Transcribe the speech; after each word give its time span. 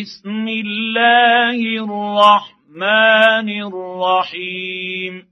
بسم 0.00 0.48
الله 0.48 1.60
الرحمن 1.84 3.48
الرحيم 3.68 5.22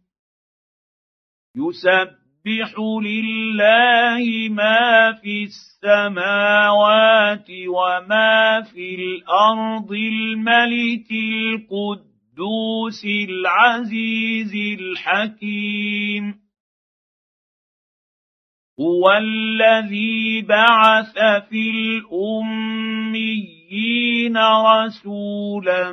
يسبح 1.56 2.74
لله 3.02 4.48
ما 4.50 5.12
في 5.22 5.44
السماوات 5.44 7.46
وما 7.68 8.62
في 8.62 8.94
الأرض 8.94 9.92
الملك 9.92 11.10
القدوس 11.10 13.04
العزيز 13.04 14.54
الحكيم 14.80 16.34
هو 18.80 19.10
الذي 19.10 20.42
بعث 20.42 21.18
في 21.48 21.70
الاميين 23.70 24.36
رسولا 24.36 25.92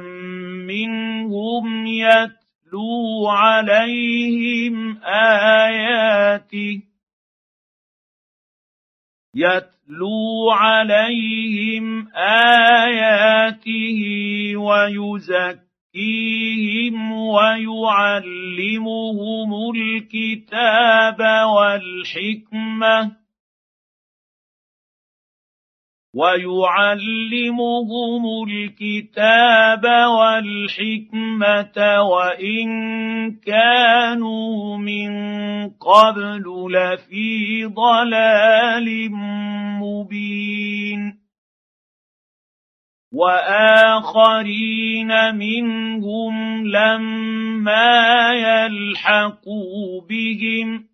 منهم 0.67 1.87
يتلو 1.87 3.27
عليهم 3.27 4.97
آياته. 5.03 6.81
يتلو 9.35 10.51
عليهم 10.51 12.07
آياته 12.15 14.01
ويزكي 14.57 15.67
يزكيهم 15.97 17.11
ويعلمهم 17.11 18.69
الكتاب 19.75 21.19
والحكمة. 21.55 23.11
ويعلمهم 26.17 27.83
الكتاب 28.49 29.85
والحكمة 30.19 31.77
وإن 32.01 32.67
كانوا 33.31 34.77
من 34.77 35.11
قبل 35.69 36.43
لفي 36.71 37.65
ضلال 37.65 39.11
مبين. 39.81 41.17
وآخرين 43.13 44.55
منهم 45.35 46.67
لما 46.67 48.33
يلحقوا 48.33 50.01
بهم 50.09 50.87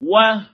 وهو 0.00 0.53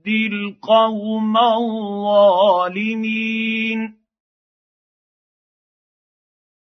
يهدي 0.00 0.26
القوم 0.26 1.36
الظالمين. 1.36 3.00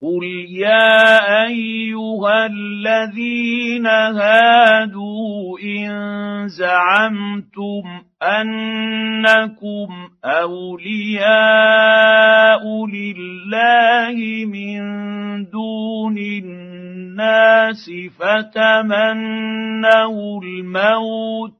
قل 0.02 0.24
يا 0.48 1.46
ايها 1.46 2.46
الذين 2.46 3.86
هادوا 3.86 5.58
ان 5.58 6.48
زعمتم 6.48 8.02
انكم 8.22 9.88
اولياء 10.24 11.26
لله 12.86 14.46
من 14.46 14.80
دون 15.50 16.18
الناس 16.18 17.90
فتمنوا 18.18 19.62
الموت 20.42 21.57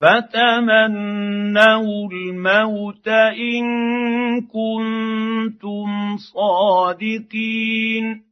فتمنوا 0.00 2.08
الموت 2.12 3.08
ان 3.08 3.64
كنتم 4.40 6.16
صادقين 6.16 8.24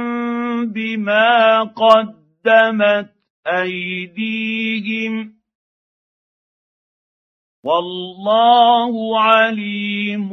بما 0.65 1.63
قدمت 1.63 3.09
ايديهم 3.47 5.33
والله 7.63 9.21
عليم 9.21 10.29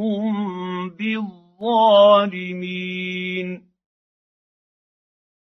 بالظالمين 0.99 1.45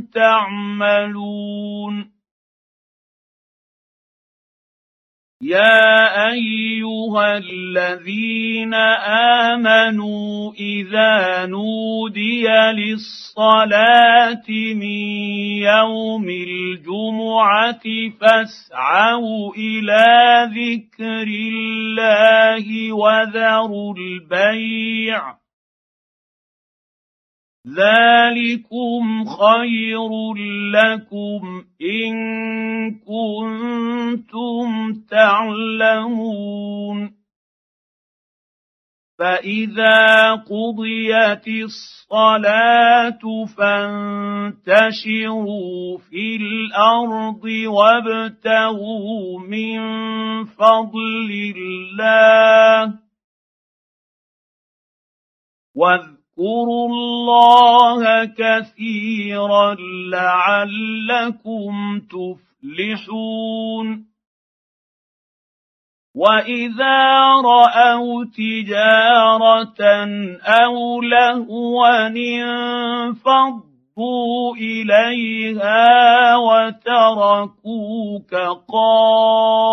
تعملون. 0.00 2.12
يا 5.42 6.30
أيها 6.30 7.38
الذين 7.38 8.74
آمنوا 9.54 10.52
إذا 10.52 11.46
نودي 11.46 12.46
للصلاة 12.48 14.48
من 14.74 15.02
يوم 15.66 16.28
الجمعة 16.28 17.82
فاسعوا 18.20 19.54
إلى 19.54 20.06
ذكر 20.54 21.26
الله 21.26 22.92
وذروا 22.92 23.94
البيع. 23.94 25.41
ذلكم 27.66 29.24
خير 29.24 30.34
لكم 30.74 31.64
ان 31.82 32.14
كنتم 32.94 34.68
تعلمون 35.10 36.42
فاذا 39.18 40.32
قضيت 40.32 41.48
الصلاه 41.48 43.20
فانتشروا 43.58 44.78
في 45.98 46.36
الأرض 46.36 47.44
وابتغوا 47.66 49.40
من 49.40 49.80
فضل 50.44 51.54
الله 51.56 52.98
واذكروا 56.38 56.88
الله 56.88 58.24
كثيرا 58.24 59.76
لعلكم 60.12 62.00
تفلحون. 62.00 63.86
وإذا 66.14 67.26
رأوا 67.44 68.24
تجارة 68.24 69.82
أو 70.42 71.00
لهوا 71.02 72.06
انفضوا 72.06 73.56
إليها 74.56 76.36
وتركوك 76.36 78.34
قائما. 78.68 79.72